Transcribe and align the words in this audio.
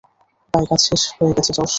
প্রায় 0.53 0.67
কাজ 0.69 0.81
হয়ে 1.17 1.35
গেছে, 1.37 1.51
জশ! 1.53 1.69